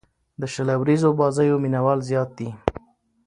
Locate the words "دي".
2.37-2.49